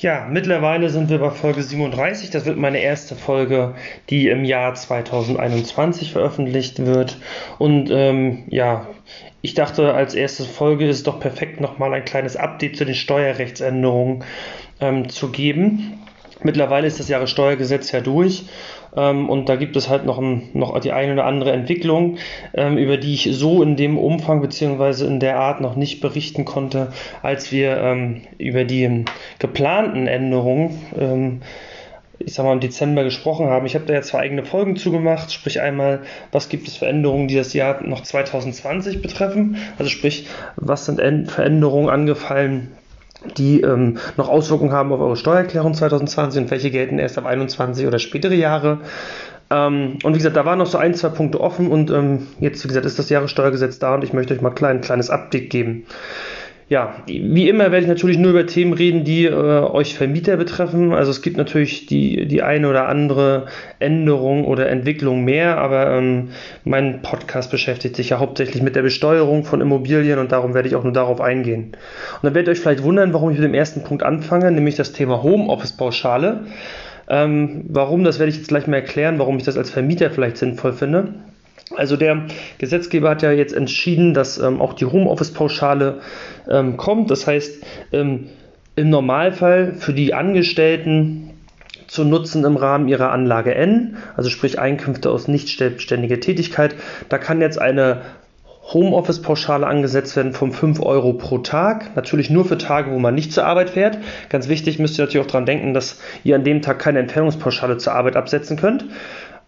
Ja, 0.00 0.28
mittlerweile 0.30 0.90
sind 0.90 1.10
wir 1.10 1.18
bei 1.18 1.30
Folge 1.30 1.60
37. 1.60 2.30
Das 2.30 2.44
wird 2.44 2.56
meine 2.56 2.78
erste 2.78 3.16
Folge, 3.16 3.74
die 4.10 4.28
im 4.28 4.44
Jahr 4.44 4.72
2021 4.72 6.12
veröffentlicht 6.12 6.86
wird. 6.86 7.18
Und 7.58 7.90
ähm, 7.90 8.44
ja, 8.46 8.86
ich 9.42 9.54
dachte, 9.54 9.94
als 9.94 10.14
erste 10.14 10.44
Folge 10.44 10.88
ist 10.88 10.98
es 10.98 11.02
doch 11.02 11.18
perfekt, 11.18 11.60
nochmal 11.60 11.92
ein 11.94 12.04
kleines 12.04 12.36
Update 12.36 12.76
zu 12.76 12.84
den 12.84 12.94
Steuerrechtsänderungen 12.94 14.22
ähm, 14.80 15.08
zu 15.08 15.32
geben. 15.32 15.97
Mittlerweile 16.42 16.86
ist 16.86 17.00
das 17.00 17.08
Jahressteuergesetz 17.08 17.90
ja 17.92 18.00
durch 18.00 18.44
ähm, 18.96 19.28
und 19.28 19.48
da 19.48 19.56
gibt 19.56 19.76
es 19.76 19.88
halt 19.88 20.06
noch, 20.06 20.18
ein, 20.18 20.50
noch 20.52 20.78
die 20.80 20.92
eine 20.92 21.12
oder 21.12 21.24
andere 21.24 21.52
Entwicklung, 21.52 22.18
ähm, 22.54 22.78
über 22.78 22.96
die 22.96 23.14
ich 23.14 23.28
so 23.32 23.62
in 23.62 23.76
dem 23.76 23.98
Umfang 23.98 24.40
bzw. 24.40 25.04
in 25.04 25.20
der 25.20 25.38
Art 25.38 25.60
noch 25.60 25.76
nicht 25.76 26.00
berichten 26.00 26.44
konnte, 26.44 26.92
als 27.22 27.50
wir 27.52 27.76
ähm, 27.78 28.22
über 28.38 28.64
die 28.64 29.04
geplanten 29.38 30.06
Änderungen 30.06 30.80
ähm, 30.98 31.40
ich 32.20 32.34
sag 32.34 32.44
mal, 32.44 32.52
im 32.52 32.60
Dezember 32.60 33.04
gesprochen 33.04 33.46
haben. 33.46 33.66
Ich 33.66 33.74
habe 33.74 33.84
da 33.86 33.94
ja 33.94 34.02
zwei 34.02 34.20
eigene 34.20 34.44
Folgen 34.44 34.76
zugemacht, 34.76 35.32
sprich 35.32 35.60
einmal, 35.60 36.00
was 36.32 36.48
gibt 36.48 36.66
es 36.68 36.76
für 36.76 36.86
Änderungen, 36.86 37.28
die 37.28 37.36
das 37.36 37.52
Jahr 37.52 37.82
noch 37.84 38.02
2020 38.02 39.02
betreffen, 39.02 39.56
also 39.78 39.88
sprich, 39.88 40.26
was 40.56 40.86
sind 40.86 41.30
Veränderungen 41.30 41.88
angefallen, 41.88 42.72
die 43.36 43.60
ähm, 43.62 43.98
noch 44.16 44.28
Auswirkungen 44.28 44.72
haben 44.72 44.92
auf 44.92 45.00
eure 45.00 45.16
Steuererklärung 45.16 45.74
2020 45.74 46.42
und 46.42 46.50
welche 46.50 46.70
gelten 46.70 46.98
erst 46.98 47.18
ab 47.18 47.26
21 47.26 47.86
oder 47.86 47.98
spätere 47.98 48.34
Jahre. 48.34 48.80
Ähm, 49.50 49.98
und 50.02 50.14
wie 50.14 50.18
gesagt, 50.18 50.36
da 50.36 50.44
waren 50.44 50.58
noch 50.58 50.66
so 50.66 50.78
ein, 50.78 50.94
zwei 50.94 51.08
Punkte 51.08 51.40
offen 51.40 51.68
und 51.70 51.90
ähm, 51.90 52.26
jetzt, 52.40 52.62
wie 52.64 52.68
gesagt, 52.68 52.86
ist 52.86 52.98
das 52.98 53.08
Jahressteuergesetz 53.08 53.78
da 53.78 53.94
und 53.94 54.04
ich 54.04 54.12
möchte 54.12 54.34
euch 54.34 54.40
mal 54.40 54.52
ein 54.64 54.80
kleines 54.80 55.10
Update 55.10 55.50
geben 55.50 55.84
ja, 56.68 56.96
wie 57.06 57.48
immer 57.48 57.64
werde 57.72 57.80
ich 57.80 57.86
natürlich 57.86 58.18
nur 58.18 58.32
über 58.32 58.46
Themen 58.46 58.74
reden, 58.74 59.02
die 59.02 59.24
äh, 59.24 59.32
euch 59.32 59.94
Vermieter 59.94 60.36
betreffen. 60.36 60.92
Also 60.92 61.10
es 61.10 61.22
gibt 61.22 61.38
natürlich 61.38 61.86
die, 61.86 62.26
die 62.26 62.42
eine 62.42 62.68
oder 62.68 62.88
andere 62.88 63.46
Änderung 63.78 64.44
oder 64.44 64.68
Entwicklung 64.68 65.24
mehr, 65.24 65.56
aber 65.56 65.96
ähm, 65.96 66.28
mein 66.64 67.00
Podcast 67.00 67.50
beschäftigt 67.50 67.96
sich 67.96 68.10
ja 68.10 68.18
hauptsächlich 68.18 68.62
mit 68.62 68.76
der 68.76 68.82
Besteuerung 68.82 69.44
von 69.44 69.62
Immobilien 69.62 70.18
und 70.18 70.30
darum 70.30 70.52
werde 70.52 70.68
ich 70.68 70.76
auch 70.76 70.84
nur 70.84 70.92
darauf 70.92 71.22
eingehen. 71.22 71.72
Und 71.72 72.24
dann 72.24 72.34
werdet 72.34 72.48
ihr 72.48 72.52
euch 72.52 72.60
vielleicht 72.60 72.82
wundern, 72.82 73.14
warum 73.14 73.30
ich 73.30 73.38
mit 73.38 73.44
dem 73.44 73.54
ersten 73.54 73.82
Punkt 73.82 74.02
anfange, 74.02 74.50
nämlich 74.50 74.76
das 74.76 74.92
Thema 74.92 75.22
Homeoffice-Pauschale. 75.22 76.44
Ähm, 77.08 77.64
warum, 77.68 78.04
das 78.04 78.18
werde 78.18 78.28
ich 78.28 78.36
jetzt 78.36 78.48
gleich 78.48 78.66
mal 78.66 78.76
erklären, 78.76 79.18
warum 79.18 79.38
ich 79.38 79.44
das 79.44 79.56
als 79.56 79.70
Vermieter 79.70 80.10
vielleicht 80.10 80.36
sinnvoll 80.36 80.74
finde. 80.74 81.14
Also 81.76 81.96
der 81.96 82.26
Gesetzgeber 82.58 83.10
hat 83.10 83.22
ja 83.22 83.32
jetzt 83.32 83.54
entschieden, 83.54 84.14
dass 84.14 84.38
ähm, 84.38 84.60
auch 84.60 84.74
die 84.74 84.86
Homeoffice-Pauschale 84.86 86.00
ähm, 86.48 86.76
kommt. 86.76 87.10
Das 87.10 87.26
heißt, 87.26 87.64
ähm, 87.92 88.28
im 88.76 88.90
Normalfall 88.90 89.74
für 89.74 89.92
die 89.92 90.14
Angestellten 90.14 91.30
zu 91.88 92.04
nutzen 92.04 92.44
im 92.44 92.56
Rahmen 92.56 92.86
ihrer 92.86 93.10
Anlage 93.10 93.54
N, 93.54 93.96
also 94.16 94.30
sprich 94.30 94.58
Einkünfte 94.58 95.10
aus 95.10 95.26
nicht 95.26 95.58
selbstständiger 95.58 96.20
Tätigkeit, 96.20 96.74
da 97.08 97.18
kann 97.18 97.40
jetzt 97.40 97.60
eine 97.60 98.02
Homeoffice-Pauschale 98.72 99.66
angesetzt 99.66 100.14
werden 100.14 100.34
von 100.34 100.52
5 100.52 100.80
Euro 100.82 101.14
pro 101.14 101.38
Tag. 101.38 101.96
Natürlich 101.96 102.28
nur 102.28 102.44
für 102.44 102.58
Tage, 102.58 102.90
wo 102.90 102.98
man 102.98 103.14
nicht 103.14 103.32
zur 103.32 103.46
Arbeit 103.46 103.70
fährt. 103.70 103.96
Ganz 104.28 104.48
wichtig, 104.48 104.78
müsst 104.78 104.98
ihr 104.98 105.06
natürlich 105.06 105.26
auch 105.26 105.30
daran 105.30 105.46
denken, 105.46 105.72
dass 105.72 105.98
ihr 106.22 106.36
an 106.36 106.44
dem 106.44 106.60
Tag 106.60 106.78
keine 106.78 106.98
Entfernungspauschale 106.98 107.78
zur 107.78 107.94
Arbeit 107.94 108.16
absetzen 108.16 108.58
könnt. 108.58 108.84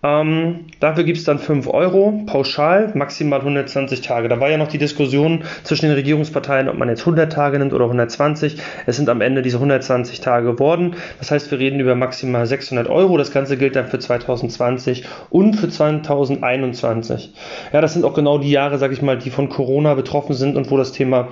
Ähm, 0.02 0.66
dafür 0.80 1.04
gibt 1.04 1.18
es 1.18 1.24
dann 1.24 1.38
5 1.38 1.68
Euro 1.68 2.22
pauschal, 2.26 2.92
maximal 2.94 3.40
120 3.40 4.00
Tage. 4.00 4.28
Da 4.28 4.40
war 4.40 4.48
ja 4.48 4.56
noch 4.56 4.68
die 4.68 4.78
Diskussion 4.78 5.44
zwischen 5.62 5.86
den 5.86 5.94
Regierungsparteien, 5.94 6.68
ob 6.68 6.78
man 6.78 6.88
jetzt 6.88 7.00
100 7.00 7.30
Tage 7.30 7.58
nimmt 7.58 7.74
oder 7.74 7.84
120. 7.84 8.56
Es 8.86 8.96
sind 8.96 9.08
am 9.08 9.20
Ende 9.20 9.42
diese 9.42 9.56
120 9.58 10.20
Tage 10.20 10.46
geworden. 10.52 10.96
Das 11.18 11.30
heißt, 11.30 11.50
wir 11.50 11.58
reden 11.58 11.80
über 11.80 11.94
maximal 11.94 12.46
600 12.46 12.88
Euro. 12.88 13.18
Das 13.18 13.32
Ganze 13.32 13.56
gilt 13.56 13.76
dann 13.76 13.88
für 13.88 13.98
2020 13.98 15.04
und 15.28 15.54
für 15.54 15.68
2021. 15.68 17.34
Ja, 17.72 17.80
das 17.80 17.92
sind 17.92 18.04
auch 18.04 18.14
genau 18.14 18.38
die 18.38 18.50
Jahre, 18.50 18.78
sag 18.78 18.92
ich 18.92 19.02
mal, 19.02 19.18
die 19.18 19.30
von 19.30 19.50
Corona 19.50 19.94
betroffen 19.94 20.34
sind 20.34 20.56
und 20.56 20.70
wo 20.70 20.78
das 20.78 20.92
Thema 20.92 21.28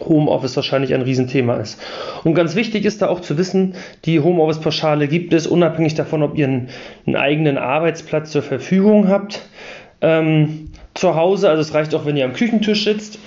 Homeoffice 0.00 0.56
wahrscheinlich 0.56 0.92
ein 0.94 1.02
Riesenthema 1.02 1.56
ist. 1.56 1.80
Und 2.24 2.34
ganz 2.34 2.54
wichtig 2.56 2.84
ist 2.84 3.02
da 3.02 3.08
auch 3.08 3.20
zu 3.20 3.38
wissen, 3.38 3.74
die 4.04 4.20
Homeoffice-Pauschale 4.20 5.08
gibt 5.08 5.32
es 5.32 5.46
unabhängig 5.46 5.94
davon, 5.94 6.22
ob 6.22 6.36
ihr 6.36 6.46
einen, 6.46 6.68
einen 7.06 7.16
eigenen 7.16 7.58
Arbeitsplatz 7.58 8.30
zur 8.30 8.42
Verfügung 8.42 9.08
habt. 9.08 9.42
Ähm, 10.00 10.70
zu 10.94 11.14
Hause, 11.14 11.48
also 11.48 11.60
es 11.60 11.74
reicht 11.74 11.94
auch, 11.94 12.06
wenn 12.06 12.16
ihr 12.16 12.24
am 12.24 12.32
Küchentisch 12.32 12.84
sitzt. 12.84 13.18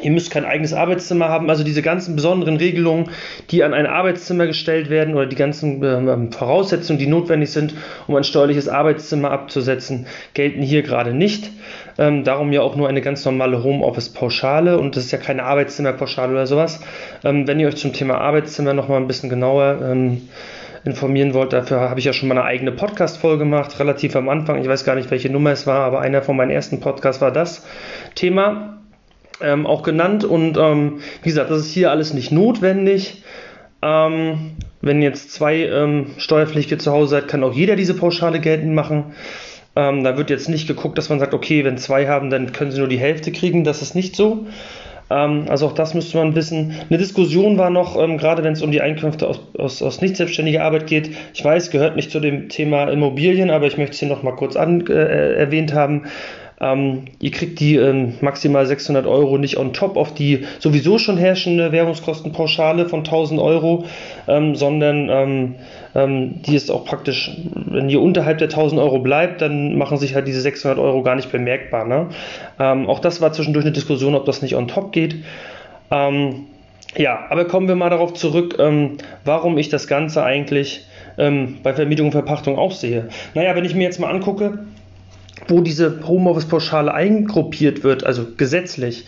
Ihr 0.00 0.10
müsst 0.10 0.30
kein 0.30 0.44
eigenes 0.44 0.72
Arbeitszimmer 0.72 1.28
haben. 1.28 1.50
Also 1.50 1.64
diese 1.64 1.82
ganzen 1.82 2.16
besonderen 2.16 2.56
Regelungen, 2.56 3.10
die 3.50 3.64
an 3.64 3.74
ein 3.74 3.86
Arbeitszimmer 3.86 4.46
gestellt 4.46 4.90
werden 4.90 5.14
oder 5.14 5.26
die 5.26 5.36
ganzen 5.36 5.82
ähm, 5.82 6.32
Voraussetzungen, 6.32 6.98
die 6.98 7.06
notwendig 7.06 7.50
sind, 7.50 7.74
um 8.06 8.14
ein 8.14 8.24
steuerliches 8.24 8.68
Arbeitszimmer 8.68 9.30
abzusetzen, 9.30 10.06
gelten 10.34 10.62
hier 10.62 10.82
gerade 10.82 11.12
nicht. 11.12 11.50
Ähm, 11.98 12.24
darum 12.24 12.52
ja 12.52 12.60
auch 12.62 12.76
nur 12.76 12.88
eine 12.88 13.00
ganz 13.00 13.24
normale 13.24 13.62
Homeoffice-Pauschale 13.64 14.78
und 14.78 14.96
das 14.96 15.06
ist 15.06 15.10
ja 15.10 15.18
keine 15.18 15.42
Arbeitszimmerpauschale 15.42 16.32
oder 16.32 16.46
sowas. 16.46 16.80
Ähm, 17.24 17.46
wenn 17.48 17.58
ihr 17.58 17.66
euch 17.66 17.76
zum 17.76 17.92
Thema 17.92 18.18
Arbeitszimmer 18.18 18.74
nochmal 18.74 19.00
ein 19.00 19.08
bisschen 19.08 19.30
genauer 19.30 19.80
ähm, 19.82 20.28
informieren 20.84 21.34
wollt, 21.34 21.52
dafür 21.52 21.80
habe 21.80 21.98
ich 21.98 22.06
ja 22.06 22.12
schon 22.12 22.28
mal 22.28 22.38
eine 22.38 22.46
eigene 22.46 22.72
Podcast-Folge 22.72 23.40
gemacht, 23.40 23.78
relativ 23.80 24.14
am 24.14 24.28
Anfang. 24.28 24.60
Ich 24.62 24.68
weiß 24.68 24.84
gar 24.84 24.94
nicht, 24.94 25.10
welche 25.10 25.28
Nummer 25.28 25.50
es 25.50 25.66
war, 25.66 25.80
aber 25.80 26.00
einer 26.00 26.22
von 26.22 26.36
meinen 26.36 26.50
ersten 26.50 26.80
Podcasts 26.80 27.20
war 27.20 27.32
das 27.32 27.66
Thema 28.14 28.78
ähm, 29.40 29.66
auch 29.66 29.82
genannt. 29.82 30.24
Und 30.24 30.56
ähm, 30.56 31.00
wie 31.22 31.28
gesagt, 31.28 31.50
das 31.50 31.60
ist 31.60 31.72
hier 31.72 31.90
alles 31.90 32.14
nicht 32.14 32.32
notwendig. 32.32 33.22
Ähm, 33.82 34.56
wenn 34.80 35.02
jetzt 35.02 35.32
zwei 35.32 35.64
ähm, 35.64 36.12
Steuerpflichtige 36.18 36.78
zu 36.78 36.92
Hause 36.92 37.10
seid, 37.10 37.28
kann 37.28 37.44
auch 37.44 37.52
jeder 37.52 37.76
diese 37.76 37.94
Pauschale 37.94 38.40
geltend 38.40 38.74
machen. 38.74 39.14
Ähm, 39.76 40.02
da 40.02 40.16
wird 40.16 40.30
jetzt 40.30 40.48
nicht 40.48 40.66
geguckt, 40.66 40.98
dass 40.98 41.08
man 41.08 41.20
sagt, 41.20 41.34
okay, 41.34 41.64
wenn 41.64 41.78
zwei 41.78 42.08
haben, 42.08 42.30
dann 42.30 42.52
können 42.52 42.72
sie 42.72 42.78
nur 42.78 42.88
die 42.88 42.98
Hälfte 42.98 43.32
kriegen. 43.32 43.64
Das 43.64 43.82
ist 43.82 43.94
nicht 43.94 44.16
so. 44.16 44.46
Ähm, 45.10 45.44
also 45.48 45.66
auch 45.66 45.72
das 45.72 45.94
müsste 45.94 46.18
man 46.18 46.34
wissen. 46.34 46.74
Eine 46.88 46.98
Diskussion 46.98 47.58
war 47.58 47.70
noch, 47.70 47.94
gerade 47.94 48.42
wenn 48.44 48.52
es 48.52 48.62
um 48.62 48.72
die 48.72 48.80
Einkünfte 48.80 49.28
aus, 49.28 49.40
aus, 49.56 49.82
aus 49.82 50.00
nicht 50.00 50.16
selbstständiger 50.16 50.64
Arbeit 50.64 50.86
geht. 50.86 51.10
Ich 51.34 51.44
weiß, 51.44 51.70
gehört 51.70 51.96
nicht 51.96 52.10
zu 52.10 52.20
dem 52.20 52.48
Thema 52.48 52.88
Immobilien, 52.88 53.50
aber 53.50 53.66
ich 53.66 53.78
möchte 53.78 53.92
es 53.92 54.00
hier 54.00 54.08
noch 54.08 54.22
mal 54.22 54.34
kurz 54.36 54.56
an, 54.56 54.86
äh, 54.86 55.34
erwähnt 55.34 55.72
haben. 55.74 56.06
Ähm, 56.60 57.04
ihr 57.20 57.30
kriegt 57.30 57.60
die 57.60 57.76
ähm, 57.76 58.14
maximal 58.20 58.66
600 58.66 59.06
Euro 59.06 59.38
nicht 59.38 59.58
on 59.58 59.72
top 59.72 59.96
auf 59.96 60.12
die 60.14 60.44
sowieso 60.58 60.98
schon 60.98 61.16
herrschende 61.16 61.70
Währungskostenpauschale 61.70 62.88
von 62.88 63.00
1000 63.00 63.40
Euro, 63.40 63.84
ähm, 64.26 64.56
sondern 64.56 65.08
ähm, 65.08 65.54
ähm, 65.94 66.42
die 66.42 66.56
ist 66.56 66.70
auch 66.70 66.84
praktisch, 66.84 67.30
wenn 67.54 67.88
ihr 67.88 68.00
unterhalb 68.00 68.38
der 68.38 68.48
1000 68.48 68.80
Euro 68.80 68.98
bleibt, 68.98 69.40
dann 69.40 69.78
machen 69.78 69.98
sich 69.98 70.14
halt 70.14 70.26
diese 70.26 70.40
600 70.40 70.78
Euro 70.78 71.02
gar 71.02 71.14
nicht 71.14 71.30
bemerkbar. 71.30 71.86
Ne? 71.86 72.08
Ähm, 72.58 72.88
auch 72.88 72.98
das 72.98 73.20
war 73.20 73.32
zwischendurch 73.32 73.64
eine 73.64 73.72
Diskussion, 73.72 74.16
ob 74.16 74.24
das 74.24 74.42
nicht 74.42 74.56
on 74.56 74.68
top 74.68 74.92
geht. 74.92 75.16
ja, 76.96 77.26
aber 77.30 77.44
kommen 77.46 77.68
wir 77.68 77.74
mal 77.74 77.88
darauf 77.88 78.12
zurück, 78.12 78.58
warum 79.24 79.56
ich 79.56 79.68
das 79.70 79.86
Ganze 79.86 80.22
eigentlich 80.22 80.84
bei 81.16 81.74
Vermietung 81.74 82.06
und 82.06 82.12
Verpachtung 82.12 82.58
auch 82.58 82.72
sehe. 82.72 83.08
Naja, 83.34 83.56
wenn 83.56 83.64
ich 83.64 83.74
mir 83.74 83.84
jetzt 83.84 83.98
mal 83.98 84.10
angucke, 84.10 84.58
wo 85.48 85.60
diese 85.60 86.06
Homeoffice-Pauschale 86.06 86.92
eingruppiert 86.92 87.82
wird, 87.82 88.04
also 88.04 88.26
gesetzlich, 88.36 89.06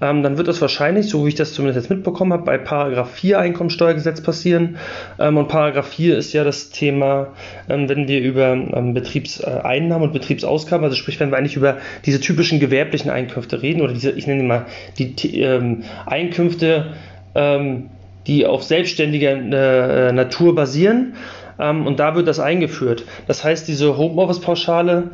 ähm, 0.00 0.22
dann 0.22 0.38
wird 0.38 0.48
das 0.48 0.60
wahrscheinlich, 0.60 1.08
so 1.08 1.24
wie 1.24 1.30
ich 1.30 1.34
das 1.34 1.52
zumindest 1.52 1.84
jetzt 1.84 1.90
mitbekommen 1.90 2.32
habe, 2.32 2.44
bei 2.44 2.58
Paragraph 2.58 3.10
4 3.10 3.38
Einkommensteuergesetz 3.38 4.20
passieren. 4.20 4.76
Ähm, 5.18 5.36
und 5.36 5.48
Paragraph 5.48 5.88
4 5.88 6.16
ist 6.16 6.32
ja 6.32 6.44
das 6.44 6.70
Thema, 6.70 7.28
ähm, 7.68 7.88
wenn 7.88 8.06
wir 8.06 8.20
über 8.20 8.52
ähm, 8.52 8.94
Betriebseinnahmen 8.94 10.08
und 10.08 10.12
Betriebsausgaben, 10.12 10.84
also 10.84 10.96
sprich, 10.96 11.18
wenn 11.18 11.30
wir 11.30 11.38
eigentlich 11.38 11.56
über 11.56 11.78
diese 12.04 12.20
typischen 12.20 12.60
gewerblichen 12.60 13.10
Einkünfte 13.10 13.62
reden 13.62 13.82
oder 13.82 13.92
diese, 13.92 14.12
ich 14.12 14.26
nenne 14.26 14.44
mal 14.44 14.66
die 14.98 15.40
ähm, 15.40 15.82
Einkünfte, 16.06 16.94
ähm, 17.34 17.90
die 18.26 18.46
auf 18.46 18.62
selbstständiger 18.62 19.32
äh, 19.32 20.12
Natur 20.12 20.54
basieren. 20.54 21.14
und 21.58 21.98
da 21.98 22.14
wird 22.14 22.28
das 22.28 22.38
eingeführt. 22.38 23.04
Das 23.26 23.42
heißt, 23.42 23.66
diese 23.66 23.96
Homeoffice-Pauschale 23.96 25.10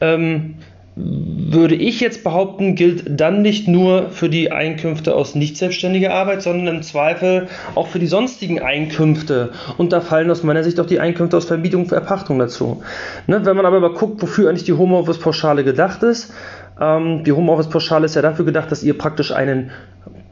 ähm, 0.00 0.56
würde 0.98 1.74
ich 1.74 2.00
jetzt 2.00 2.24
behaupten, 2.24 2.74
gilt 2.74 3.20
dann 3.20 3.42
nicht 3.42 3.68
nur 3.68 4.08
für 4.08 4.30
die 4.30 4.50
Einkünfte 4.50 5.14
aus 5.14 5.34
nicht 5.34 5.58
selbstständiger 5.58 6.14
Arbeit, 6.14 6.40
sondern 6.40 6.76
im 6.76 6.82
Zweifel 6.82 7.48
auch 7.74 7.88
für 7.88 7.98
die 7.98 8.06
sonstigen 8.06 8.62
Einkünfte. 8.62 9.52
Und 9.76 9.92
da 9.92 10.00
fallen 10.00 10.30
aus 10.30 10.42
meiner 10.42 10.64
Sicht 10.64 10.80
auch 10.80 10.86
die 10.86 10.98
Einkünfte 10.98 11.36
aus 11.36 11.44
Vermietung 11.44 11.82
und 11.82 11.88
Verpachtung 11.88 12.38
dazu. 12.38 12.82
Ne, 13.26 13.44
wenn 13.44 13.56
man 13.56 13.66
aber 13.66 13.78
mal 13.80 13.92
guckt, 13.92 14.22
wofür 14.22 14.48
eigentlich 14.48 14.64
die 14.64 14.72
Homeoffice-Pauschale 14.72 15.64
gedacht 15.64 16.02
ist, 16.02 16.32
ähm, 16.80 17.24
die 17.24 17.32
Homeoffice-Pauschale 17.32 18.06
ist 18.06 18.16
ja 18.16 18.22
dafür 18.22 18.46
gedacht, 18.46 18.72
dass 18.72 18.82
ihr 18.82 18.96
praktisch 18.96 19.32
einen, 19.32 19.70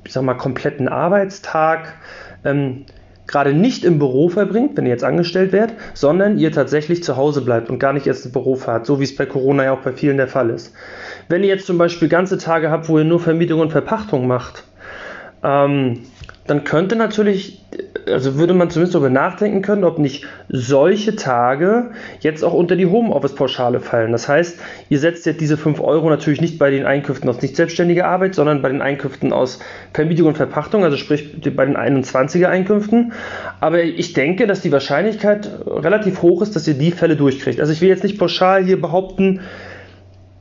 ich 0.05 0.15
sag 0.15 0.23
mal, 0.23 0.35
kompletten 0.35 0.89
Arbeitstag 0.89 1.93
ähm, 2.43 2.87
gerade 3.27 3.55
nicht 3.55 3.85
im 3.85 3.99
Büro 3.99 4.29
verbringt, 4.29 4.77
wenn 4.77 4.85
ihr 4.87 4.93
jetzt 4.93 5.05
angestellt 5.05 5.53
werdet, 5.53 5.77
sondern 5.95 6.39
ihr 6.39 6.53
tatsächlich 6.53 7.03
zu 7.03 7.17
Hause 7.17 7.41
bleibt 7.43 7.71
und 7.71 7.79
gar 7.79 7.93
nicht 7.93 8.07
erst 8.07 8.25
ins 8.25 8.33
Büro 8.33 8.57
fahrt, 8.57 8.87
so 8.87 9.01
wie 9.01 9.05
es 9.05 9.17
bei 9.17 9.27
Corona 9.27 9.65
ja 9.65 9.73
auch 9.73 9.81
bei 9.81 9.93
vielen 9.93 10.17
der 10.17 10.29
Fall 10.29 10.51
ist. 10.51 10.75
Wenn 11.29 11.43
ihr 11.43 11.49
jetzt 11.49 11.67
zum 11.67 11.79
Beispiel 11.79 12.09
ganze 12.09 12.39
Tage 12.39 12.71
habt, 12.71 12.89
wo 12.89 12.99
ihr 12.99 13.05
nur 13.05 13.21
Vermietung 13.21 13.61
und 13.61 13.73
Verpachtung 13.73 14.27
macht, 14.27 14.65
ähm, 15.43 16.01
dann 16.47 16.65
könnte 16.65 16.95
natürlich, 16.95 17.63
also 18.07 18.37
würde 18.37 18.53
man 18.53 18.69
zumindest 18.69 18.95
darüber 18.95 19.09
nachdenken 19.09 19.63
können, 19.63 19.83
ob 19.85 19.99
nicht 19.99 20.27
solche 20.49 21.17
Tage 21.17 21.93
jetzt 22.21 22.45
auch 22.45 22.53
unter 22.53 22.77
die 22.77 22.87
Homeoffice-Pauschale 22.87 23.81
fallen. 23.81 24.13
Das 24.13 24.29
heißt, 24.29 24.59
ihr 24.91 24.99
setzt 24.99 25.25
jetzt 25.25 25.41
diese 25.41 25.57
5 25.57 25.81
Euro 25.81 26.11
natürlich 26.11 26.43
nicht 26.43 26.59
bei 26.59 26.71
den 26.71 26.85
Einkünften 26.85 27.31
aus 27.31 27.41
nicht 27.41 27.57
selbstständiger 27.57 28.07
Arbeit, 28.07 28.35
sondern 28.35 28.61
bei 28.61 28.69
den 28.69 28.83
Einkünften 28.83 29.33
aus 29.33 29.61
Vermietung 29.95 30.29
und 30.29 30.37
Verpachtung, 30.37 30.85
also 30.85 30.99
sprich 30.99 31.35
bei 31.57 31.65
den 31.65 31.79
21er 31.79 32.47
Einkünften. 32.47 33.13
Aber 33.61 33.83
ich 33.83 34.13
denke, 34.13 34.47
dass 34.47 34.61
die 34.61 34.73
Wahrscheinlichkeit 34.73 35.49
relativ 35.67 36.21
hoch 36.21 36.43
ist, 36.43 36.55
dass 36.57 36.69
ihr 36.69 36.75
die 36.75 36.93
Fälle 36.93 37.17
durchkriegt. 37.17 37.59
Also 37.59 37.73
ich 37.73 37.81
will 37.81 37.89
jetzt 37.89 38.05
nicht 38.05 38.19
pauschal 38.19 38.65
hier 38.65 38.81
behaupten, 38.81 39.41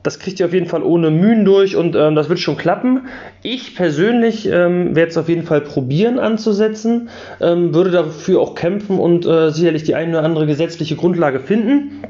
das 0.04 0.18
kriegt 0.18 0.38
ihr 0.38 0.46
auf 0.46 0.52
jeden 0.52 0.66
Fall 0.66 0.82
ohne 0.82 1.10
Mühen 1.10 1.44
durch 1.44 1.74
und 1.74 1.96
ähm, 1.96 2.14
das 2.14 2.28
wird 2.28 2.38
schon 2.38 2.56
klappen. 2.56 3.08
Ich 3.42 3.74
persönlich 3.74 4.46
ähm, 4.46 4.94
werde 4.94 5.10
es 5.10 5.16
auf 5.16 5.28
jeden 5.28 5.44
Fall 5.44 5.62
probieren 5.62 6.18
anzusetzen, 6.18 7.08
ähm, 7.40 7.74
würde 7.74 7.90
dafür 7.90 8.40
auch 8.40 8.54
kämpfen 8.54 8.98
und 8.98 9.26
äh, 9.26 9.50
sicherlich 9.50 9.82
die 9.82 9.94
eine 9.94 10.10
oder 10.10 10.22
andere 10.22 10.46
gesetzliche 10.46 10.94
Grundlage 10.94 11.40
finden. 11.40 12.02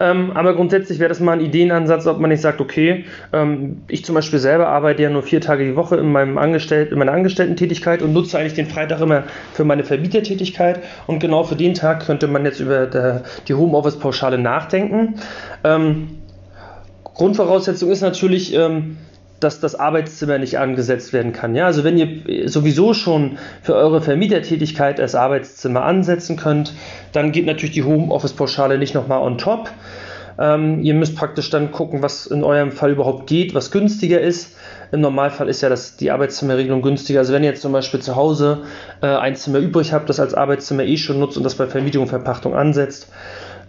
Ähm, 0.00 0.32
aber 0.34 0.54
grundsätzlich 0.54 0.98
wäre 0.98 1.08
das 1.08 1.20
mal 1.20 1.32
ein 1.32 1.40
Ideenansatz, 1.40 2.06
ob 2.06 2.18
man 2.18 2.30
nicht 2.30 2.40
sagt, 2.40 2.60
okay, 2.60 3.04
ähm, 3.32 3.82
ich 3.88 4.04
zum 4.04 4.14
Beispiel 4.14 4.38
selber 4.38 4.68
arbeite 4.68 5.02
ja 5.02 5.10
nur 5.10 5.22
vier 5.22 5.40
Tage 5.40 5.64
die 5.64 5.76
Woche 5.76 5.96
in, 5.96 6.10
meinem 6.10 6.38
Angestellten, 6.38 6.92
in 6.92 6.98
meiner 6.98 7.12
Angestellten-Tätigkeit 7.12 8.02
und 8.02 8.12
nutze 8.12 8.38
eigentlich 8.38 8.54
den 8.54 8.66
Freitag 8.66 9.00
immer 9.00 9.24
für 9.52 9.64
meine 9.64 9.84
Vermietertätigkeit 9.84 10.80
und 11.06 11.20
genau 11.20 11.44
für 11.44 11.56
den 11.56 11.74
Tag 11.74 12.06
könnte 12.06 12.28
man 12.28 12.44
jetzt 12.44 12.60
über 12.60 12.86
der, 12.86 13.22
die 13.46 13.54
Homeoffice-Pauschale 13.54 14.38
nachdenken. 14.38 15.14
Ähm, 15.62 16.08
Grundvoraussetzung 17.14 17.90
ist 17.90 18.00
natürlich, 18.00 18.54
ähm, 18.54 18.98
dass 19.40 19.60
das 19.60 19.74
Arbeitszimmer 19.74 20.38
nicht 20.38 20.58
angesetzt 20.58 21.12
werden 21.12 21.32
kann. 21.32 21.54
Ja, 21.54 21.66
also 21.66 21.84
wenn 21.84 21.98
ihr 21.98 22.48
sowieso 22.48 22.94
schon 22.94 23.38
für 23.62 23.74
eure 23.74 24.00
Vermietertätigkeit 24.00 24.98
das 24.98 25.14
Arbeitszimmer 25.14 25.84
ansetzen 25.84 26.36
könnt, 26.36 26.72
dann 27.12 27.30
geht 27.30 27.46
natürlich 27.46 27.74
die 27.74 27.84
Homeoffice-Pauschale 27.84 28.78
nicht 28.78 28.94
nochmal 28.94 29.20
on 29.20 29.38
top. 29.38 29.70
Ähm, 30.38 30.82
ihr 30.82 30.94
müsst 30.94 31.14
praktisch 31.14 31.50
dann 31.50 31.70
gucken, 31.70 32.02
was 32.02 32.26
in 32.26 32.42
eurem 32.42 32.72
Fall 32.72 32.90
überhaupt 32.90 33.28
geht, 33.28 33.54
was 33.54 33.70
günstiger 33.70 34.20
ist. 34.20 34.56
Im 34.90 35.00
Normalfall 35.00 35.48
ist 35.48 35.60
ja 35.60 35.68
das, 35.68 35.96
die 35.96 36.10
Arbeitszimmerregelung 36.10 36.82
günstiger. 36.82 37.20
Also 37.20 37.32
wenn 37.32 37.44
ihr 37.44 37.50
jetzt 37.50 37.62
zum 37.62 37.72
Beispiel 37.72 38.00
zu 38.00 38.16
Hause 38.16 38.62
äh, 39.00 39.06
ein 39.06 39.36
Zimmer 39.36 39.58
übrig 39.58 39.92
habt, 39.92 40.08
das 40.08 40.18
als 40.20 40.34
Arbeitszimmer 40.34 40.84
eh 40.84 40.96
schon 40.96 41.20
nutzt 41.20 41.36
und 41.36 41.44
das 41.44 41.54
bei 41.54 41.66
Vermietung 41.66 42.02
und 42.02 42.08
Verpachtung 42.08 42.54
ansetzt, 42.54 43.08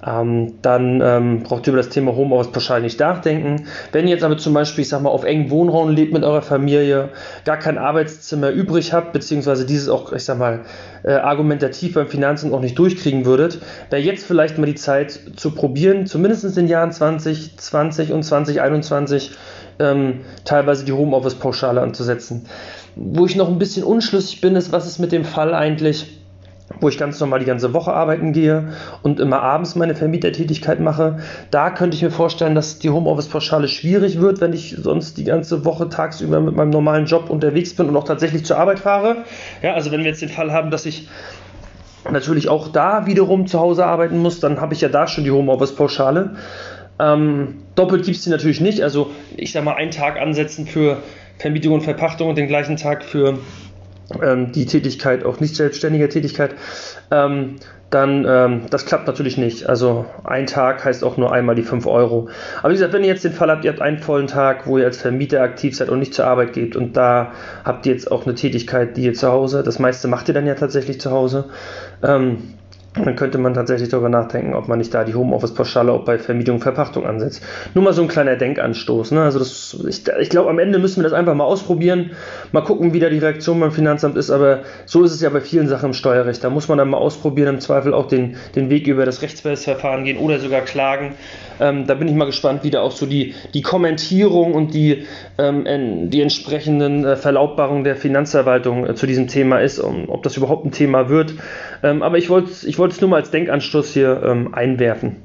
ähm, 0.06 0.54
dann 0.62 1.02
ähm, 1.04 1.44
braucht 1.44 1.68
ihr 1.68 1.74
über 1.74 1.82
das 1.82 1.90
Thema 1.90 2.16
Homeoffice 2.16 2.52
pauschal 2.52 2.82
nicht 2.82 3.00
nachdenken. 3.00 3.66
Wenn 3.92 4.08
ihr 4.08 4.14
jetzt 4.14 4.24
aber 4.24 4.38
zum 4.38 4.54
Beispiel, 4.54 4.84
ich 4.84 4.90
sag 4.90 5.02
mal, 5.02 5.10
auf 5.10 5.24
engen 5.24 5.50
Wohnraum 5.50 5.90
lebt 5.90 6.14
mit 6.14 6.24
eurer 6.24 6.42
Familie, 6.42 7.10
gar 7.44 7.58
kein 7.58 7.78
Arbeitszimmer 7.78 8.50
übrig 8.50 8.94
habt, 8.94 9.14
beziehungsweise 9.14 9.66
dieses 9.66 9.90
auch, 9.90 10.12
ich 10.14 10.24
sag 10.24 10.38
mal, 10.38 10.62
äh, 11.04 11.14
argumentativ 11.14 11.94
beim 11.94 12.08
Finanzamt 12.08 12.54
auch 12.54 12.62
nicht 12.62 12.78
durchkriegen 12.78 13.26
würdet, 13.26 13.60
wäre 13.90 14.02
jetzt 14.02 14.26
vielleicht 14.26 14.58
mal 14.58 14.66
die 14.66 14.76
Zeit 14.76 15.20
zu 15.36 15.52
probieren, 15.52 16.06
zumindest 16.06 16.44
in 16.44 16.54
den 16.54 16.68
Jahren 16.68 16.92
2020 16.92 18.12
und 18.12 18.24
2021 18.24 19.32
ähm, 19.80 20.22
teilweise 20.46 20.86
die 20.86 20.94
Homeoffice-Pauschale 20.94 21.82
anzusetzen. 21.82 22.46
Wo 22.96 23.26
ich 23.26 23.36
noch 23.36 23.50
ein 23.50 23.60
bisschen 23.60 23.84
unschlüssig 23.84 24.42
bin, 24.42 24.56
ist, 24.56 24.72
was 24.72 24.88
ist 24.88 25.00
mit 25.00 25.12
dem 25.12 25.26
Fall 25.26 25.54
eigentlich, 25.54 26.20
wo 26.80 26.90
ich 26.90 26.98
ganz 26.98 27.20
normal 27.20 27.40
die 27.40 27.46
ganze 27.46 27.74
Woche 27.74 27.94
arbeiten 27.94 28.34
gehe 28.34 28.70
und 29.04 29.20
immer 29.20 29.42
abends 29.42 29.76
meine 29.76 29.96
Vermietertätigkeit 29.96 30.80
mache. 30.80 31.20
Da 31.52 31.70
könnte 31.70 31.96
ich 31.96 32.02
mir 32.02 32.12
vorstellen, 32.12 32.56
dass 32.56 32.80
die 32.80 32.90
Homeoffice-Pauschale 32.90 33.68
schwierig 33.68 34.20
wird, 34.20 34.42
wenn 34.42 34.54
ich 34.54 34.76
sonst 34.78 35.18
die 35.18 35.24
ganze 35.24 35.64
Woche 35.64 35.90
tagsüber 35.90 36.40
mit 36.40 36.56
meinem 36.56 36.72
normalen 36.72 37.06
Job 37.06 37.30
unterwegs 37.30 37.76
bin 37.76 37.88
und 37.88 37.96
auch 37.96 38.04
tatsächlich 38.04 38.46
zur 38.46 38.58
Arbeit 38.58 38.80
fahre. 38.80 39.18
Ja, 39.62 39.74
also 39.74 39.92
wenn 39.92 40.00
wir 40.00 40.08
jetzt 40.08 40.22
den 40.22 40.30
Fall 40.30 40.52
haben, 40.52 40.72
dass 40.72 40.86
ich 40.86 41.08
natürlich 42.12 42.50
auch 42.50 42.68
da 42.68 43.06
wiederum 43.06 43.48
zu 43.48 43.60
Hause 43.60 43.86
arbeiten 43.86 44.18
muss, 44.20 44.40
dann 44.40 44.60
habe 44.60 44.74
ich 44.74 44.82
ja 44.82 44.90
da 44.90 45.08
schon 45.08 45.24
die 45.24 45.32
Homeoffice-Pauschale. 45.32 46.36
Ähm, 47.00 47.64
doppelt 47.76 48.06
gibt 48.06 48.18
es 48.18 48.24
die 48.24 48.30
natürlich 48.30 48.62
nicht. 48.62 48.82
Also 48.82 49.12
ich 49.38 49.52
sage 49.52 49.66
mal, 49.66 49.76
einen 49.76 49.92
Tag 49.92 50.20
ansetzen 50.20 50.66
für 50.66 50.98
Vermietung 51.38 51.74
und 51.74 51.82
Verpachtung 51.82 52.30
und 52.30 52.38
den 52.38 52.48
gleichen 52.48 52.78
Tag 52.78 53.04
für 53.04 53.38
ähm, 54.22 54.52
die 54.52 54.66
Tätigkeit, 54.66 55.24
auch 55.24 55.40
nicht 55.40 55.56
selbstständige 55.56 56.10
Tätigkeit, 56.10 56.56
ähm, 57.12 57.56
dann 57.90 58.26
ähm, 58.28 58.62
das 58.70 58.86
klappt 58.86 59.08
natürlich 59.08 59.38
nicht. 59.38 59.70
Also 59.70 60.06
ein 60.24 60.48
Tag 60.48 60.84
heißt 60.84 61.04
auch 61.04 61.18
nur 61.18 61.32
einmal 61.32 61.56
die 61.56 61.64
5 61.64 61.86
Euro. 61.86 62.30
Aber 62.60 62.70
wie 62.70 62.74
gesagt, 62.74 62.94
wenn 62.94 63.04
ihr 63.04 63.10
jetzt 63.10 63.24
den 63.24 63.32
Fall 63.32 63.50
habt, 63.50 63.64
ihr 63.64 63.72
habt 63.72 63.82
einen 63.82 64.00
vollen 64.00 64.28
Tag, 64.28 64.68
wo 64.68 64.78
ihr 64.78 64.86
als 64.86 64.98
Vermieter 64.98 65.42
aktiv 65.42 65.76
seid 65.76 65.90
und 65.90 66.00
nicht 66.00 66.14
zur 66.14 66.26
Arbeit 66.26 66.54
geht 66.54 66.76
und 66.76 66.98
da 66.98 67.32
habt 67.64 67.86
ihr 67.86 67.94
jetzt 67.94 68.12
auch 68.12 68.26
eine 68.26 68.36
Tätigkeit, 68.36 68.98
die 68.98 69.04
ihr 69.04 69.14
zu 69.14 69.32
Hause, 69.32 69.64
das 69.64 69.80
meiste 69.80 70.08
macht 70.08 70.28
ihr 70.28 70.34
dann 70.34 70.48
ja 70.48 70.56
tatsächlich 70.56 71.00
zu 71.00 71.12
Hause, 71.12 71.46
ähm, 72.04 72.56
dann 73.04 73.16
könnte 73.16 73.38
man 73.38 73.54
tatsächlich 73.54 73.90
darüber 73.90 74.10
nachdenken, 74.10 74.54
ob 74.54 74.68
man 74.68 74.78
nicht 74.78 74.94
da 74.94 75.04
die 75.04 75.16
Homeoffice-Pauschale 75.16 75.92
auch 75.92 76.06
bei 76.06 76.18
Vermietung 76.18 76.56
und 76.56 76.62
Verpachtung 76.62 77.06
ansetzt. 77.06 77.44
Nur 77.74 77.84
mal 77.84 77.94
so 77.94 78.02
ein 78.02 78.08
kleiner 78.08 78.38
Denkanstoß. 78.38 79.12
Ne? 79.12 79.22
Also 79.22 79.40
das, 79.40 79.78
ich, 79.88 80.04
ich 80.20 80.30
glaube, 80.30 80.50
am 80.50 80.60
Ende 80.60 80.80
müssen 80.80 80.98
wir 80.98 81.04
das 81.04 81.14
einfach 81.14 81.34
mal 81.34 81.44
ausprobieren, 81.44 82.12
mal 82.54 82.62
gucken, 82.62 82.94
wie 82.94 83.00
da 83.00 83.10
die 83.10 83.18
Reaktion 83.18 83.60
beim 83.60 83.72
Finanzamt 83.72 84.16
ist. 84.16 84.30
Aber 84.30 84.62
so 84.86 85.04
ist 85.04 85.12
es 85.12 85.22
ja 85.22 85.30
bei 85.30 85.42
vielen 85.42 85.68
Sachen 85.68 85.88
im 85.88 85.94
Steuerrecht. 85.94 86.44
Da 86.44 86.50
muss 86.50 86.68
man 86.68 86.78
dann 86.78 86.90
mal 86.90 86.98
ausprobieren, 86.98 87.56
im 87.56 87.60
Zweifel 87.60 87.94
auch 87.94 88.08
den, 88.08 88.38
den 88.56 88.70
Weg 88.70 88.88
über 88.88 89.06
das 89.06 89.22
Rechtsverfahren 89.22 90.06
gehen 90.06 90.18
oder 90.18 90.40
sogar 90.40 90.62
klagen. 90.62 91.16
Ähm, 91.60 91.88
da 91.88 91.94
bin 91.94 92.08
ich 92.08 92.16
mal 92.16 92.26
gespannt, 92.26 92.64
wie 92.64 92.70
da 92.70 92.82
auch 92.82 92.92
so 92.92 93.06
die, 93.06 93.34
die 93.54 93.62
Kommentierung 93.62 94.54
und 94.54 94.74
die, 94.74 95.06
ähm, 95.38 96.10
die 96.10 96.22
entsprechenden 96.22 97.06
äh, 97.06 97.16
Verlautbarungen 97.16 97.84
der 97.84 97.96
Finanzverwaltung 97.96 98.88
äh, 98.88 98.96
zu 98.96 99.06
diesem 99.06 99.28
Thema 99.28 99.60
ist, 99.60 99.80
um, 99.80 100.10
ob 100.10 100.24
das 100.24 100.38
überhaupt 100.38 100.66
ein 100.66 100.72
Thema 100.72 101.10
wird. 101.10 101.34
Ähm, 101.84 102.04
aber 102.04 102.18
ich 102.18 102.30
wollte 102.30 102.52
ich 102.66 102.78
es 102.92 103.02
nur 103.02 103.10
mal 103.10 103.18
als 103.18 103.32
Denkanstoß 103.32 103.94
hier 103.94 104.22
ähm, 104.24 104.54
einwerfen. 104.54 105.18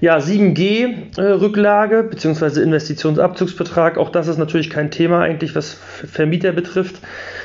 Ja, 0.00 0.18
7G-Rücklage 0.18 2.00
äh, 2.00 2.02
bzw. 2.02 2.60
Investitionsabzugsbetrag, 2.62 3.98
auch 3.98 4.10
das 4.10 4.28
ist 4.28 4.38
natürlich 4.38 4.70
kein 4.70 4.90
Thema 4.90 5.20
eigentlich, 5.20 5.54
was 5.56 5.72
Vermieter 5.72 6.52
betrifft. 6.52 6.96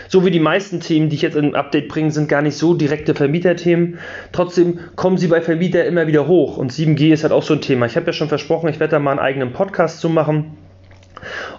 So 0.08 0.26
wie 0.26 0.32
die 0.32 0.40
meisten 0.40 0.80
Themen, 0.80 1.10
die 1.10 1.16
ich 1.16 1.24
jetzt 1.24 1.36
im 1.38 1.56
Update 1.56 1.88
bringe, 1.88 2.12
sind 2.12 2.30
gar 2.30 2.42
nicht 2.44 2.58
so 2.58 2.76
direkte 2.76 3.16
Vermieterthemen. 3.16 3.98
Trotzdem 4.32 4.80
kommen 4.96 5.18
sie 5.18 5.28
bei 5.28 5.42
Vermieter 5.42 5.86
immer 5.86 6.06
wieder 6.06 6.28
hoch 6.28 6.58
und 6.58 6.72
7G 6.72 7.14
ist 7.14 7.24
halt 7.24 7.34
auch 7.34 7.42
so 7.42 7.54
ein 7.54 7.62
Thema. 7.62 7.88
Ich 7.88 7.96
habe 7.96 8.08
ja 8.08 8.14
schon 8.14 8.30
versprochen, 8.30 8.70
ich 8.70 8.80
werde 8.80 8.92
da 8.92 9.00
mal 9.00 9.12
einen 9.12 9.20
eigenen 9.20 9.54
Podcast 9.54 10.00
zu 10.00 10.10
machen 10.10 10.58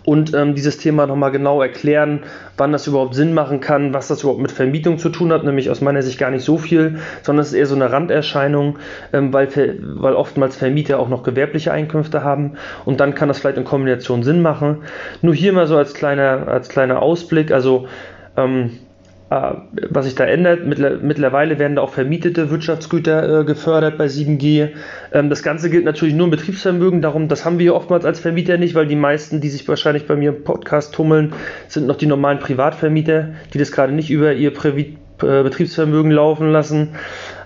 und 0.04 0.34
ähm, 0.34 0.54
dieses 0.54 0.78
Thema 0.78 1.06
nochmal 1.06 1.30
genau 1.30 1.62
erklären, 1.62 2.20
wann 2.56 2.72
das 2.72 2.86
überhaupt 2.86 3.14
Sinn 3.14 3.34
machen 3.34 3.60
kann, 3.60 3.94
was 3.94 4.08
das 4.08 4.22
überhaupt 4.22 4.40
mit 4.40 4.52
Vermietung 4.52 4.98
zu 4.98 5.08
tun 5.08 5.32
hat, 5.32 5.44
nämlich 5.44 5.70
aus 5.70 5.80
meiner 5.80 6.02
Sicht 6.02 6.18
gar 6.18 6.30
nicht 6.30 6.44
so 6.44 6.58
viel, 6.58 6.98
sondern 7.22 7.42
es 7.42 7.48
ist 7.48 7.54
eher 7.54 7.66
so 7.66 7.74
eine 7.74 7.92
Randerscheinung, 7.92 8.78
ähm, 9.12 9.32
weil, 9.32 9.48
weil 9.82 10.14
oftmals 10.14 10.56
Vermieter 10.56 10.98
auch 10.98 11.08
noch 11.08 11.22
gewerbliche 11.22 11.72
Einkünfte 11.72 12.24
haben 12.24 12.52
und 12.84 13.00
dann 13.00 13.14
kann 13.14 13.28
das 13.28 13.38
vielleicht 13.38 13.58
in 13.58 13.64
Kombination 13.64 14.22
Sinn 14.22 14.42
machen. 14.42 14.82
Nur 15.22 15.34
hier 15.34 15.52
mal 15.52 15.66
so 15.66 15.76
als 15.76 15.94
kleiner, 15.94 16.48
als 16.48 16.68
kleiner 16.68 17.02
Ausblick, 17.02 17.50
also 17.50 17.88
ähm, 18.36 18.70
äh, 18.70 18.93
was 19.30 20.04
sich 20.04 20.14
da 20.14 20.24
ändert. 20.24 20.64
Mittlerweile 20.66 21.58
werden 21.58 21.76
da 21.76 21.82
auch 21.82 21.92
vermietete 21.92 22.50
Wirtschaftsgüter 22.50 23.40
äh, 23.40 23.44
gefördert 23.44 23.98
bei 23.98 24.06
7G. 24.06 24.70
Ähm, 25.12 25.30
das 25.30 25.42
Ganze 25.42 25.70
gilt 25.70 25.84
natürlich 25.84 26.14
nur 26.14 26.26
im 26.26 26.30
Betriebsvermögen, 26.30 27.02
darum, 27.02 27.28
das 27.28 27.44
haben 27.44 27.58
wir 27.58 27.74
oftmals 27.74 28.04
als 28.04 28.20
Vermieter 28.20 28.58
nicht, 28.58 28.74
weil 28.74 28.86
die 28.86 28.96
meisten, 28.96 29.40
die 29.40 29.48
sich 29.48 29.66
wahrscheinlich 29.66 30.06
bei 30.06 30.16
mir 30.16 30.30
im 30.36 30.44
Podcast 30.44 30.94
tummeln, 30.94 31.32
sind 31.68 31.86
noch 31.86 31.96
die 31.96 32.06
normalen 32.06 32.38
Privatvermieter, 32.38 33.30
die 33.52 33.58
das 33.58 33.72
gerade 33.72 33.92
nicht 33.92 34.10
über 34.10 34.32
ihr 34.34 34.52
Privi 34.52 34.98
äh, 35.22 35.42
Betriebsvermögen 35.42 36.10
laufen 36.10 36.50
lassen. 36.50 36.90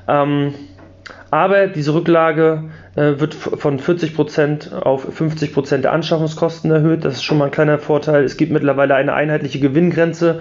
Ähm, 0.08 0.54
aber 1.30 1.66
diese 1.66 1.94
Rücklage 1.94 2.64
äh, 2.87 2.87
wird 2.98 3.34
von 3.34 3.78
40% 3.78 4.74
auf 4.74 5.06
50% 5.08 5.78
der 5.78 5.92
Anschaffungskosten 5.92 6.70
erhöht. 6.70 7.04
Das 7.04 7.14
ist 7.14 7.22
schon 7.22 7.38
mal 7.38 7.46
ein 7.46 7.50
kleiner 7.50 7.78
Vorteil. 7.78 8.24
Es 8.24 8.36
gibt 8.36 8.50
mittlerweile 8.50 8.94
eine 8.94 9.14
einheitliche 9.14 9.60
Gewinngrenze, 9.60 10.40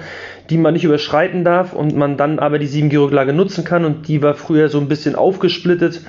die 0.50 0.58
man 0.58 0.74
nicht 0.74 0.84
überschreiten 0.84 1.44
darf 1.44 1.74
und 1.74 1.96
man 1.96 2.18
dann 2.18 2.40
aber 2.40 2.58
die 2.58 2.68
7G-Rücklage 2.68 3.34
nutzen 3.34 3.64
kann 3.64 3.86
und 3.86 4.08
die 4.08 4.24
war 4.24 4.34
früher 4.34 4.70
so 4.70 4.80
ein 4.80 4.88
bisschen 4.88 5.16
aufgesplittet. 5.16 6.02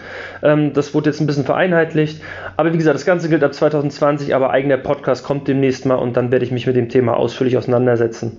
Ähm, 0.43 0.73
das 0.73 0.95
wurde 0.95 1.11
jetzt 1.11 1.21
ein 1.21 1.27
bisschen 1.27 1.45
vereinheitlicht. 1.45 2.23
Aber 2.57 2.73
wie 2.73 2.79
gesagt, 2.79 2.95
das 2.95 3.05
Ganze 3.05 3.29
gilt 3.29 3.45
ab 3.45 3.53
2020, 3.53 4.35
aber 4.35 4.51
eigener 4.51 4.79
Podcast 4.79 5.25
kommt 5.25 5.49
demnächst 5.49 5.85
mal 5.85 5.97
und 5.97 6.17
dann 6.17 6.33
werde 6.33 6.45
ich 6.45 6.51
mich 6.51 6.67
mit 6.67 6.77
dem 6.77 6.89
Thema 6.89 7.17
ausführlich 7.17 7.59
auseinandersetzen. 7.59 8.39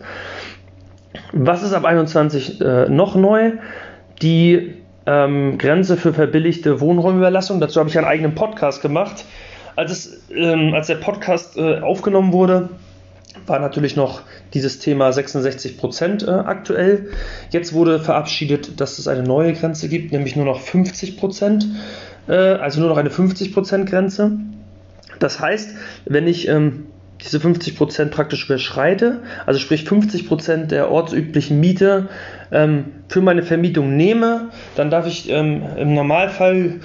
Was 1.31 1.61
ist 1.61 1.73
ab 1.73 1.85
21 1.85 2.59
äh, 2.61 2.89
noch 2.89 3.15
neu? 3.15 3.51
Die 4.21 4.78
ähm, 5.09 5.57
Grenze 5.57 5.97
für 5.97 6.13
verbilligte 6.13 6.79
Wohnraumüberlassung. 6.81 7.59
Dazu 7.59 7.79
habe 7.79 7.89
ich 7.89 7.97
einen 7.97 8.05
eigenen 8.07 8.35
Podcast 8.35 8.83
gemacht. 8.83 9.25
Als, 9.75 9.91
es, 9.91 10.21
ähm, 10.29 10.73
als 10.75 10.87
der 10.87 10.95
Podcast 10.95 11.57
äh, 11.57 11.79
aufgenommen 11.79 12.31
wurde, 12.31 12.69
war 13.47 13.59
natürlich 13.59 13.95
noch 13.95 14.21
dieses 14.53 14.77
Thema 14.77 15.11
66 15.11 15.79
Prozent 15.79 16.27
äh, 16.27 16.29
aktuell. 16.29 17.09
Jetzt 17.49 17.73
wurde 17.73 17.99
verabschiedet, 17.99 18.79
dass 18.79 18.99
es 18.99 19.07
eine 19.07 19.23
neue 19.23 19.53
Grenze 19.53 19.89
gibt, 19.89 20.11
nämlich 20.11 20.35
nur 20.35 20.45
noch 20.45 20.59
50 20.59 21.17
Prozent, 21.17 21.65
äh, 22.27 22.33
also 22.33 22.79
nur 22.79 22.89
noch 22.89 22.97
eine 22.97 23.09
50 23.09 23.53
Prozent 23.53 23.89
Grenze. 23.89 24.37
Das 25.17 25.39
heißt, 25.39 25.71
wenn 26.05 26.27
ich 26.27 26.47
ähm, 26.47 26.85
diese 27.21 27.38
50% 27.38 28.05
praktisch 28.05 28.45
überschreite, 28.45 29.21
also 29.45 29.59
sprich 29.59 29.83
50% 29.83 30.67
der 30.67 30.89
ortsüblichen 30.89 31.59
Miete 31.59 32.07
ähm, 32.51 32.85
für 33.07 33.21
meine 33.21 33.43
Vermietung 33.43 33.95
nehme, 33.95 34.49
dann 34.75 34.89
darf 34.89 35.05
ich 35.05 35.29
ähm, 35.29 35.63
im 35.77 35.93
Normalfall 35.93 36.79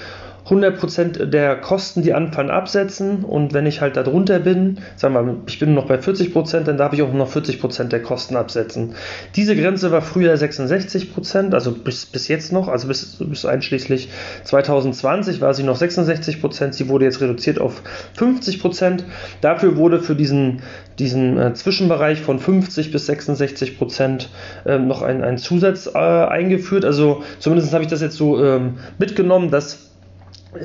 100% 0.49 1.27
der 1.27 1.57
Kosten, 1.57 2.03
die 2.03 2.13
anfallen, 2.13 2.51
absetzen 2.51 3.25
und 3.25 3.55
wenn 3.55 3.65
ich 3.65 3.81
halt 3.81 3.97
darunter 3.97 4.39
bin, 4.41 4.79
sagen 4.97 5.15
wir 5.15 5.23
mal, 5.23 5.37
ich 5.47 5.59
bin 5.59 5.73
noch 5.73 5.87
bei 5.87 5.97
40%, 5.97 6.61
dann 6.61 6.77
darf 6.77 6.93
ich 6.93 7.03
auch 7.03 7.13
noch 7.15 7.31
40% 7.31 7.85
der 7.85 8.03
Kosten 8.03 8.37
absetzen. 8.37 8.95
Diese 9.37 9.57
Grenze 9.57 9.91
war 9.91 10.03
früher 10.03 10.35
66%, 10.35 11.55
also 11.55 11.73
bis, 11.73 12.05
bis 12.05 12.29
jetzt 12.29 12.53
noch, 12.53 12.69
also 12.69 12.89
bis, 12.89 13.17
bis 13.21 13.47
einschließlich 13.47 14.11
2020 14.45 15.41
war 15.41 15.55
sie 15.55 15.63
noch 15.63 15.81
66%, 15.81 16.73
sie 16.73 16.89
wurde 16.91 17.07
jetzt 17.07 17.23
reduziert 17.23 17.59
auf 17.59 17.83
50%. 18.19 19.05
Dafür 19.41 19.77
wurde 19.77 20.01
für 20.01 20.15
diesen, 20.15 20.61
diesen 20.99 21.39
äh, 21.39 21.55
Zwischenbereich 21.55 22.21
von 22.21 22.39
50 22.39 22.93
bis 22.93 23.09
66% 23.09 24.27
äh, 24.67 24.79
noch 24.79 25.01
ein, 25.01 25.25
ein 25.25 25.39
Zusatz 25.39 25.87
äh, 25.87 25.99
eingeführt, 25.99 26.85
also 26.85 27.23
zumindest 27.39 27.73
habe 27.73 27.85
ich 27.85 27.91
das 27.91 28.03
jetzt 28.03 28.17
so 28.17 28.45
ähm, 28.45 28.75
mitgenommen, 28.99 29.51
dass 29.51 29.94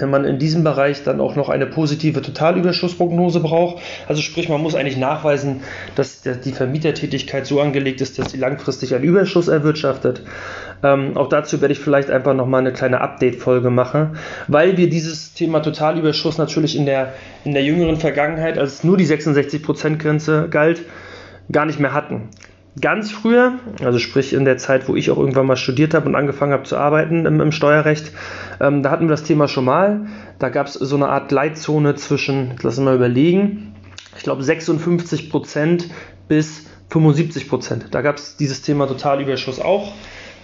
man 0.08 0.26
in 0.26 0.40
diesem 0.40 0.64
Bereich 0.64 1.04
dann 1.04 1.20
auch 1.20 1.36
noch 1.36 1.50
eine 1.50 1.66
positive 1.66 2.22
Totalüberschussprognose 2.22 3.40
braucht. 3.40 3.82
Also 4.08 4.22
sprich, 4.22 4.50
man 4.50 4.62
muss 4.62 4.76
eigentlich 4.76 4.98
nachweisen, 4.98 5.62
dass 5.96 6.22
die 6.22 6.52
Vermietertätigkeit 6.52 7.46
so 7.46 7.60
angelegt 7.62 8.02
ist, 8.02 8.20
dass 8.20 8.32
sie 8.32 8.38
langfristig 8.38 8.94
einen 8.96 9.04
Überschuss 9.04 9.48
erwirtschaftet. 9.48 10.22
Ähm, 10.84 11.18
auch 11.18 11.28
dazu 11.28 11.62
werde 11.62 11.74
ich 11.74 11.80
vielleicht 11.80 12.10
einfach 12.10 12.34
nochmal 12.34 12.62
eine 12.62 12.72
kleine 12.72 13.02
Update-Folge 13.02 13.70
machen, 13.70 14.18
weil 14.48 14.78
wir 14.78 14.90
dieses 14.90 15.34
Thema 15.34 15.60
Totalüberschuss 15.60 16.38
natürlich 16.38 16.76
in 16.76 16.86
der, 16.86 17.14
in 17.44 17.54
der 17.54 17.64
jüngeren 17.64 17.98
Vergangenheit, 17.98 18.58
als 18.58 18.84
nur 18.84 18.98
die 18.98 19.06
66%-Grenze 19.06 20.48
galt, 20.50 20.82
gar 21.52 21.66
nicht 21.66 21.80
mehr 21.80 21.94
hatten 21.94 22.30
ganz 22.82 23.12
früher, 23.12 23.60
also 23.84 24.00
sprich 24.00 24.34
in 24.34 24.46
der 24.46 24.58
Zeit, 24.58 24.88
wo 24.88 24.96
ich 24.96 25.12
auch 25.12 25.18
irgendwann 25.18 25.46
mal 25.46 25.58
studiert 25.58 25.94
habe 25.94 26.08
und 26.08 26.16
angefangen 26.16 26.54
habe 26.54 26.64
zu 26.64 26.78
arbeiten 26.78 27.26
im, 27.26 27.42
im 27.42 27.52
Steuerrecht, 27.52 28.12
ähm, 28.60 28.84
da 28.84 28.92
hatten 28.92 29.06
wir 29.06 29.12
das 29.12 29.24
Thema 29.24 29.48
schon 29.48 29.66
mal. 29.66 30.08
Da 30.40 30.50
gab 30.50 30.68
es 30.68 30.74
so 30.74 30.96
eine 30.96 31.10
Art 31.10 31.32
Leitzone 31.32 31.96
zwischen, 31.96 32.56
lass 32.62 32.78
uns 32.78 32.86
mal 32.86 32.96
überlegen, 32.96 33.76
ich 34.18 34.24
glaube 34.24 34.44
56% 34.44 35.86
bis 36.28 36.66
75% 36.92 37.90
Da 37.92 38.02
gab 38.02 38.18
es 38.18 38.36
dieses 38.38 38.62
Thema 38.62 38.88
Totalüberschuss 38.88 39.60
auch. 39.60 39.94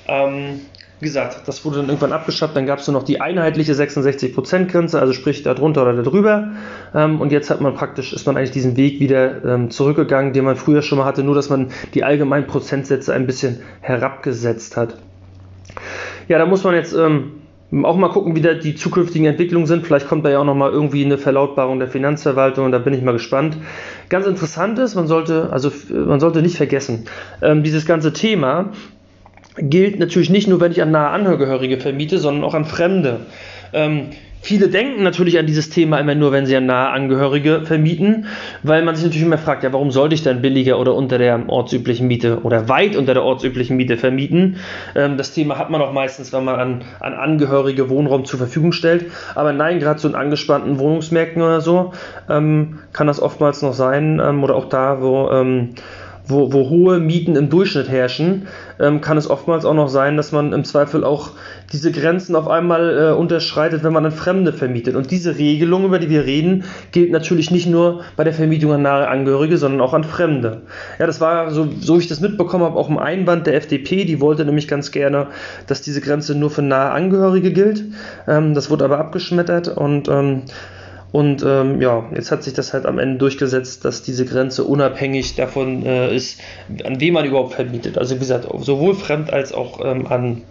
Ähm, 0.08 0.62
wie 1.00 1.06
gesagt, 1.06 1.42
das 1.46 1.66
wurde 1.66 1.78
dann 1.78 1.88
irgendwann 1.88 2.14
abgeschafft, 2.14 2.56
dann 2.56 2.66
gab 2.66 2.80
es 2.80 2.88
nur 2.88 2.94
noch 2.94 3.04
die 3.04 3.20
einheitliche 3.20 3.74
66%-Grenze, 3.74 5.00
also 5.00 5.12
sprich 5.12 5.44
darunter 5.44 5.82
oder 5.82 6.02
darüber. 6.02 6.52
Ähm, 6.94 7.20
und 7.20 7.32
jetzt 7.34 7.50
hat 7.50 7.60
man 7.60 7.74
praktisch, 7.74 8.14
ist 8.14 8.26
man 8.26 8.38
eigentlich 8.38 8.52
diesen 8.52 8.78
Weg 8.78 9.00
wieder 9.02 9.44
ähm, 9.44 9.70
zurückgegangen, 9.70 10.32
den 10.32 10.46
man 10.46 10.56
früher 10.56 10.82
schon 10.82 10.98
mal 10.98 11.06
hatte, 11.06 11.24
nur 11.24 11.36
dass 11.36 11.50
man 11.50 11.68
die 11.94 12.04
allgemeinen 12.04 12.48
Prozentsätze 12.48 13.14
ein 13.14 13.28
bisschen 13.28 13.60
herabgesetzt 13.82 14.78
hat. 14.78 14.96
Ja, 16.30 16.40
da 16.40 16.46
muss 16.46 16.64
man 16.64 16.76
jetzt 16.76 16.94
ähm, 16.94 17.42
auch 17.84 17.98
mal 17.98 18.10
gucken, 18.10 18.36
wie 18.36 18.42
da 18.42 18.54
die 18.54 18.76
zukünftigen 18.76 19.28
Entwicklungen 19.28 19.68
sind. 19.68 19.86
Vielleicht 19.86 20.08
kommt 20.08 20.24
da 20.26 20.30
ja 20.30 20.40
auch 20.40 20.46
noch 20.46 20.56
mal 20.56 20.72
irgendwie 20.72 21.04
eine 21.04 21.18
Verlautbarung 21.18 21.80
der 21.80 21.90
Finanzverwaltung 21.90 22.66
und 22.66 22.72
da 22.72 22.80
bin 22.80 22.94
ich 22.94 23.02
mal 23.02 23.12
gespannt. 23.12 23.58
Ganz 24.08 24.28
interessant 24.28 24.80
ist, 24.80 24.96
man 24.96 25.08
sollte, 25.08 25.50
also 25.52 25.72
man 25.90 26.20
sollte 26.22 26.42
nicht 26.42 26.56
vergessen, 26.56 27.06
ähm, 27.42 27.64
dieses 27.64 27.86
ganze 27.86 28.14
Thema 28.14 28.72
gilt 29.58 30.00
natürlich 30.00 30.30
nicht 30.30 30.48
nur, 30.48 30.60
wenn 30.60 30.72
ich 30.72 30.82
an 30.82 30.92
nahe 30.92 31.10
Angehörige 31.10 31.78
vermiete, 31.78 32.18
sondern 32.20 32.44
auch 32.44 32.54
an 32.54 32.66
Fremde. 32.66 33.22
Ähm, 33.74 34.10
viele 34.42 34.70
denken 34.70 35.04
natürlich 35.04 35.40
an 35.40 35.48
dieses 35.48 35.70
Thema 35.70 36.00
immer 36.00 36.14
nur, 36.14 36.32
wenn 36.32 36.46
sie 36.46 36.56
an 36.56 36.66
nahe 36.66 36.90
Angehörige 36.90 37.62
vermieten, 37.64 38.28
weil 38.64 38.84
man 38.84 38.96
sich 38.96 39.04
natürlich 39.06 39.26
immer 39.26 39.38
fragt, 39.38 39.64
ja, 39.64 39.74
warum 39.74 39.92
sollte 39.92 40.14
ich 40.14 40.24
dann 40.24 40.42
billiger 40.42 40.80
oder 40.80 40.94
unter 40.94 41.18
der 41.18 41.50
ortsüblichen 41.50 42.08
Miete 42.08 42.42
oder 42.44 42.70
weit 42.70 42.96
unter 42.96 43.14
der 43.14 43.24
ortsüblichen 43.24 43.76
Miete 43.76 43.98
vermieten? 43.98 44.58
Ähm, 44.96 45.18
das 45.18 45.34
Thema 45.34 45.58
hat 45.58 45.70
man 45.70 45.82
auch 45.82 45.94
meistens, 45.94 46.32
wenn 46.32 46.46
man 46.46 46.60
an, 46.60 46.84
an 47.00 47.14
Angehörige 47.14 47.90
Wohnraum 47.90 48.26
zur 48.26 48.38
Verfügung 48.38 48.72
stellt. 48.72 49.06
Aber 49.34 49.52
nein, 49.52 49.80
gerade 49.80 50.00
so 50.00 50.08
in 50.08 50.16
angespannten 50.16 50.80
Wohnungsmärkten 50.80 51.42
oder 51.42 51.62
so 51.62 51.94
ähm, 52.30 52.80
kann 52.94 53.08
das 53.08 53.22
oftmals 53.22 53.62
noch 53.62 53.74
sein 53.74 54.22
ähm, 54.24 54.44
oder 54.44 54.56
auch 54.56 54.70
da, 54.70 55.02
wo 55.02 55.30
ähm, 55.32 55.76
wo, 56.28 56.52
wo 56.52 56.70
hohe 56.70 57.00
Mieten 57.00 57.36
im 57.36 57.50
Durchschnitt 57.50 57.90
herrschen, 57.90 58.48
ähm, 58.80 59.02
kann 59.02 59.18
es 59.18 59.30
oftmals 59.30 59.66
auch 59.66 59.74
noch 59.74 59.90
sein, 59.90 60.18
dass 60.18 60.32
man 60.32 60.54
im 60.54 60.64
Zweifel 60.64 61.04
auch 61.04 61.32
diese 61.72 61.92
Grenzen 61.92 62.36
auf 62.36 62.48
einmal 62.48 62.98
äh, 62.98 63.12
unterschreitet, 63.14 63.84
wenn 63.84 63.94
man 63.94 64.06
an 64.06 64.12
Fremde 64.12 64.54
vermietet. 64.54 64.96
Und 64.96 65.12
diese 65.12 65.38
Regelung, 65.38 65.86
über 65.86 66.00
die 66.00 66.10
wir 66.10 66.26
reden, 66.26 66.64
gilt 66.92 67.12
natürlich 67.12 67.52
nicht 67.52 67.68
nur 67.68 68.02
bei 68.16 68.24
der 68.24 68.34
Vermietung 68.34 68.74
an 68.74 68.82
nahe 68.82 69.08
Angehörige, 69.08 69.58
sondern 69.58 69.82
auch 69.82 69.94
an 69.94 70.04
Fremde. 70.04 70.62
Ja, 71.00 71.08
das 71.08 71.22
war, 71.22 71.52
so, 71.52 71.68
so 71.80 71.98
ich 71.98 72.08
das 72.08 72.22
mitbekommen 72.22 72.64
habe, 72.64 72.78
auch 72.78 72.90
im 72.90 72.98
Einwand 72.98 73.48
der 73.48 73.56
FDP. 73.56 74.06
Die 74.06 74.22
wollte 74.22 74.46
nämlich 74.46 74.68
ganz 74.68 74.92
gerne, 74.92 75.28
dass 75.68 75.82
diese 75.82 76.02
Grenze 76.02 76.36
nur 76.36 76.50
für 76.50 76.62
nahe 76.62 76.92
Angehörige 76.92 77.52
gilt. 77.52 77.84
Ähm, 78.28 78.54
das 78.54 78.70
wurde 78.70 78.86
aber 78.86 79.00
abgeschmettert 79.00 79.68
und 79.70 80.08
ähm, 80.08 80.44
und 81.16 81.46
ähm, 81.48 81.82
ja, 81.82 82.04
jetzt 82.14 82.30
hat 82.30 82.44
sich 82.44 82.52
das 82.52 82.74
halt 82.74 82.86
am 82.86 83.00
Ende 83.00 83.20
durchgesetzt, 83.20 83.86
dass 83.86 84.04
diese 84.04 84.26
Grenze 84.26 84.66
unabhängig 84.66 85.36
davon 85.36 85.86
äh, 85.86 86.14
ist, 86.14 86.42
an 86.84 87.00
wen 87.00 87.14
man 87.14 87.24
überhaupt 87.24 87.54
vermietet. 87.54 87.98
Also 87.98 88.16
wie 88.16 88.20
gesagt, 88.20 88.46
sowohl 88.60 88.96
fremd 88.96 89.32
als 89.32 89.54
auch 89.54 89.80
ähm, 89.82 90.08
an, 90.08 90.42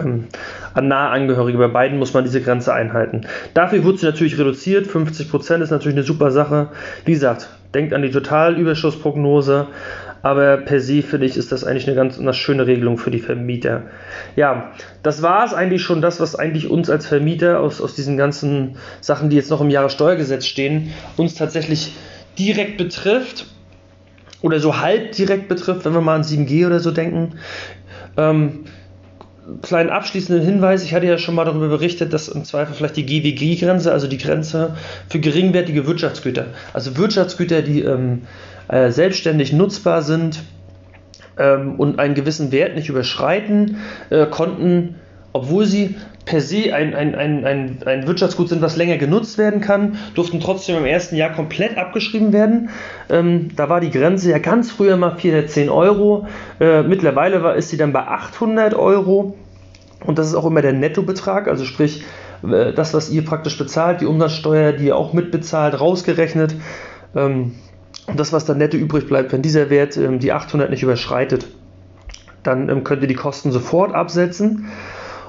ähm, 0.00 0.28
an 0.72 0.88
nahe 0.88 1.10
Angehörige. 1.10 1.58
Bei 1.58 1.68
beiden 1.68 1.98
muss 1.98 2.14
man 2.14 2.24
diese 2.24 2.40
Grenze 2.40 2.72
einhalten. 2.72 3.26
Dafür 3.52 3.84
wird 3.84 3.98
sie 3.98 4.06
natürlich 4.06 4.38
reduziert. 4.38 4.86
50% 4.86 5.60
ist 5.60 5.70
natürlich 5.70 5.98
eine 5.98 6.06
super 6.06 6.30
Sache. 6.30 6.68
Wie 7.04 7.12
gesagt, 7.12 7.50
denkt 7.74 7.92
an 7.92 8.00
die 8.00 8.10
Totalüberschussprognose. 8.10 9.66
Aber 10.24 10.56
per 10.56 10.80
se 10.80 11.02
finde 11.02 11.26
ich, 11.26 11.36
ist 11.36 11.52
das 11.52 11.64
eigentlich 11.64 11.86
eine 11.86 11.94
ganz 11.94 12.18
eine 12.18 12.32
schöne 12.32 12.66
Regelung 12.66 12.96
für 12.96 13.10
die 13.10 13.18
Vermieter. 13.18 13.82
Ja, 14.36 14.72
das 15.02 15.20
war 15.20 15.44
es 15.44 15.52
eigentlich 15.52 15.82
schon, 15.82 16.00
das, 16.00 16.18
was 16.18 16.34
eigentlich 16.34 16.70
uns 16.70 16.88
als 16.88 17.06
Vermieter 17.06 17.60
aus, 17.60 17.82
aus 17.82 17.94
diesen 17.94 18.16
ganzen 18.16 18.76
Sachen, 19.02 19.28
die 19.28 19.36
jetzt 19.36 19.50
noch 19.50 19.60
im 19.60 19.68
Jahressteuergesetz 19.68 20.46
stehen, 20.46 20.94
uns 21.18 21.34
tatsächlich 21.34 21.92
direkt 22.38 22.78
betrifft 22.78 23.44
oder 24.40 24.60
so 24.60 24.80
halb 24.80 25.12
direkt 25.12 25.48
betrifft, 25.48 25.84
wenn 25.84 25.92
wir 25.92 26.00
mal 26.00 26.16
an 26.16 26.22
7G 26.22 26.66
oder 26.66 26.80
so 26.80 26.90
denken. 26.90 27.34
Ähm, 28.16 28.60
kleinen 29.60 29.90
abschließenden 29.90 30.42
Hinweis, 30.42 30.84
ich 30.84 30.94
hatte 30.94 31.04
ja 31.04 31.18
schon 31.18 31.34
mal 31.34 31.44
darüber 31.44 31.68
berichtet, 31.68 32.14
dass 32.14 32.28
im 32.28 32.44
Zweifel 32.44 32.74
vielleicht 32.74 32.96
die 32.96 33.04
GWG-Grenze, 33.04 33.92
also 33.92 34.06
die 34.06 34.16
Grenze 34.16 34.74
für 35.10 35.18
geringwertige 35.18 35.86
Wirtschaftsgüter, 35.86 36.46
also 36.72 36.96
Wirtschaftsgüter, 36.96 37.60
die 37.60 37.82
ähm, 37.82 38.22
äh, 38.68 38.90
selbstständig 38.90 39.52
nutzbar 39.52 40.02
sind 40.02 40.42
ähm, 41.38 41.76
und 41.76 41.98
einen 41.98 42.14
gewissen 42.14 42.52
Wert 42.52 42.74
nicht 42.74 42.88
überschreiten, 42.88 43.78
äh, 44.10 44.26
konnten, 44.26 44.96
obwohl 45.32 45.66
sie 45.66 45.96
per 46.24 46.40
se 46.40 46.74
ein, 46.74 46.94
ein, 46.94 47.14
ein, 47.14 47.82
ein, 47.84 48.06
Wirtschaftsgut 48.06 48.48
sind, 48.48 48.62
was 48.62 48.76
länger 48.76 48.96
genutzt 48.96 49.36
werden 49.36 49.60
kann, 49.60 49.98
durften 50.14 50.40
trotzdem 50.40 50.76
im 50.76 50.86
ersten 50.86 51.16
Jahr 51.16 51.30
komplett 51.32 51.76
abgeschrieben 51.76 52.32
werden. 52.32 52.70
Ähm, 53.10 53.50
da 53.56 53.68
war 53.68 53.80
die 53.80 53.90
Grenze 53.90 54.30
ja 54.30 54.38
ganz 54.38 54.70
früher 54.70 54.96
mal 54.96 55.16
410 55.16 55.68
Euro. 55.68 56.26
Äh, 56.60 56.82
mittlerweile 56.82 57.42
war, 57.42 57.56
ist 57.56 57.68
sie 57.68 57.76
dann 57.76 57.92
bei 57.92 58.06
800 58.06 58.74
Euro. 58.74 59.36
Und 60.06 60.18
das 60.18 60.28
ist 60.28 60.34
auch 60.34 60.46
immer 60.46 60.62
der 60.62 60.72
Nettobetrag, 60.72 61.48
also 61.48 61.64
sprich 61.64 62.04
äh, 62.42 62.72
das, 62.72 62.94
was 62.94 63.10
ihr 63.10 63.24
praktisch 63.24 63.58
bezahlt, 63.58 64.00
die 64.00 64.06
Umsatzsteuer, 64.06 64.72
die 64.72 64.86
ihr 64.86 64.96
auch 64.96 65.12
mitbezahlt, 65.12 65.78
rausgerechnet. 65.78 66.54
Ähm, 67.14 67.52
das, 68.14 68.32
was 68.32 68.44
dann 68.44 68.58
netto 68.58 68.76
übrig 68.76 69.06
bleibt, 69.06 69.32
wenn 69.32 69.42
dieser 69.42 69.70
Wert 69.70 69.96
ähm, 69.96 70.18
die 70.18 70.32
800 70.32 70.70
nicht 70.70 70.82
überschreitet, 70.82 71.46
dann 72.42 72.68
ähm, 72.68 72.84
könnt 72.84 73.02
ihr 73.02 73.08
die 73.08 73.14
Kosten 73.14 73.52
sofort 73.52 73.94
absetzen. 73.94 74.68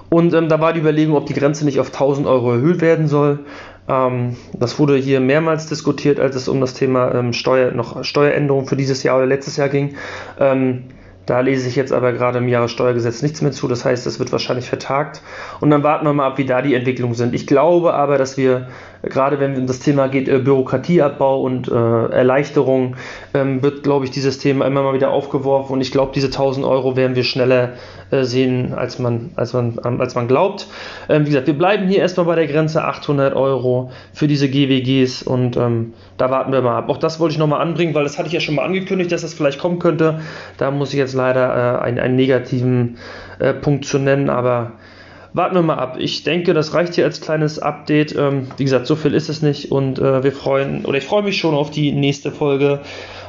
Und 0.09 0.33
ähm, 0.33 0.49
da 0.49 0.59
war 0.59 0.73
die 0.73 0.79
Überlegung, 0.79 1.15
ob 1.15 1.25
die 1.25 1.33
Grenze 1.33 1.65
nicht 1.65 1.79
auf 1.79 1.87
1000 1.87 2.27
Euro 2.27 2.53
erhöht 2.53 2.81
werden 2.81 3.07
soll. 3.07 3.39
Ähm, 3.87 4.35
das 4.53 4.77
wurde 4.79 4.97
hier 4.97 5.19
mehrmals 5.19 5.67
diskutiert, 5.67 6.19
als 6.19 6.35
es 6.35 6.47
um 6.47 6.61
das 6.61 6.73
Thema 6.73 7.13
ähm, 7.13 7.33
Steuer, 7.33 7.71
noch 7.71 8.03
Steueränderungen 8.03 8.67
für 8.67 8.75
dieses 8.75 9.03
Jahr 9.03 9.17
oder 9.17 9.25
letztes 9.25 9.57
Jahr 9.57 9.69
ging. 9.69 9.95
Ähm, 10.39 10.83
da 11.25 11.39
lese 11.39 11.67
ich 11.67 11.75
jetzt 11.75 11.91
aber 11.91 12.11
gerade 12.11 12.37
im 12.37 12.47
Jahressteuergesetz 12.47 13.23
nichts 13.23 13.41
mehr 13.41 13.51
zu. 13.51 13.67
Das 13.67 13.83
heißt, 13.83 14.05
es 14.05 14.19
wird 14.19 14.31
wahrscheinlich 14.31 14.69
vertagt. 14.69 15.21
Und 15.59 15.71
dann 15.71 15.81
warten 15.81 16.05
wir 16.05 16.13
mal 16.13 16.27
ab, 16.27 16.37
wie 16.37 16.45
da 16.45 16.61
die 16.61 16.75
Entwicklungen 16.75 17.15
sind. 17.15 17.33
Ich 17.33 17.47
glaube 17.47 17.95
aber, 17.95 18.19
dass 18.19 18.37
wir 18.37 18.67
gerade 19.09 19.39
wenn 19.39 19.53
es 19.53 19.59
um 19.59 19.67
das 19.67 19.79
Thema 19.79 20.07
geht, 20.07 20.27
äh, 20.27 20.39
Bürokratieabbau 20.39 21.41
und 21.41 21.67
äh, 21.67 21.71
Erleichterung, 21.71 22.95
ähm, 23.33 23.61
wird, 23.63 23.83
glaube 23.83 24.05
ich, 24.05 24.11
dieses 24.11 24.37
Thema 24.37 24.65
immer 24.65 24.83
mal 24.83 24.93
wieder 24.93 25.11
aufgeworfen 25.11 25.73
und 25.73 25.81
ich 25.81 25.91
glaube, 25.91 26.11
diese 26.13 26.27
1000 26.27 26.65
Euro 26.65 26.95
werden 26.95 27.15
wir 27.15 27.23
schneller 27.23 27.73
äh, 28.11 28.23
sehen, 28.23 28.73
als 28.73 28.99
man, 28.99 29.31
als 29.35 29.53
man, 29.53 29.79
als 29.79 30.15
man 30.15 30.27
glaubt. 30.27 30.67
Ähm, 31.09 31.23
wie 31.23 31.29
gesagt, 31.29 31.47
wir 31.47 31.57
bleiben 31.57 31.87
hier 31.87 31.99
erstmal 31.99 32.25
bei 32.25 32.35
der 32.35 32.47
Grenze 32.47 32.83
800 32.83 33.35
Euro 33.35 33.91
für 34.13 34.27
diese 34.27 34.49
GWGs 34.49 35.23
und 35.23 35.57
ähm, 35.57 35.93
da 36.17 36.29
warten 36.29 36.51
wir 36.51 36.61
mal 36.61 36.77
ab. 36.77 36.89
Auch 36.89 36.97
das 36.97 37.19
wollte 37.19 37.33
ich 37.33 37.39
nochmal 37.39 37.61
anbringen, 37.61 37.93
weil 37.93 38.03
das 38.03 38.17
hatte 38.17 38.27
ich 38.27 38.33
ja 38.33 38.39
schon 38.39 38.55
mal 38.55 38.63
angekündigt, 38.63 39.11
dass 39.11 39.21
das 39.21 39.33
vielleicht 39.33 39.59
kommen 39.59 39.79
könnte. 39.79 40.19
Da 40.57 40.71
muss 40.71 40.93
ich 40.93 40.99
jetzt 40.99 41.13
leider 41.13 41.79
äh, 41.79 41.83
einen, 41.83 41.99
einen 41.99 42.15
negativen 42.15 42.97
äh, 43.39 43.53
Punkt 43.53 43.85
zu 43.85 43.99
nennen, 43.99 44.29
aber 44.29 44.73
warten 45.35 45.55
wir 45.55 45.61
mal 45.61 45.77
ab. 45.77 45.97
Ich 45.99 46.23
denke, 46.23 46.53
das 46.53 46.73
reicht 46.73 46.95
hier 46.95 47.03
als 47.03 47.19
kleines 47.19 47.59
Update. 47.59 48.15
Ähm, 48.15 48.47
wie 48.57 48.63
gesagt, 48.63 48.87
so 48.87 48.95
viel 48.95 49.13
ist 49.13 49.29
es 49.29 49.41
nicht 49.41 49.71
und 49.71 49.99
äh, 49.99 50.23
wir 50.23 50.31
freuen, 50.31 50.85
oder 50.85 50.97
ich 50.97 51.05
freue 51.05 51.23
mich 51.23 51.37
schon 51.37 51.53
auf 51.53 51.69
die 51.69 51.91
nächste 51.91 52.31
Folge, 52.31 52.81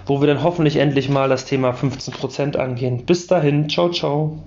wo 0.07 0.21
wir 0.21 0.29
dann 0.29 0.43
hoffentlich 0.43 0.77
endlich 0.77 1.09
mal 1.09 1.29
das 1.29 1.45
Thema 1.45 1.73
15% 1.73 2.57
angehen. 2.57 3.05
Bis 3.05 3.27
dahin, 3.27 3.69
ciao, 3.69 3.91
ciao. 3.91 4.39